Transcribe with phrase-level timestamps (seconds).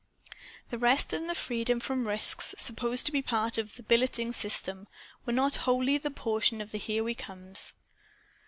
[0.71, 4.33] The rest and the freedom from risks, supposed to be a part of the "billeting"
[4.33, 4.87] system,
[5.27, 7.75] were not wholly the portion of the "Here We Comes."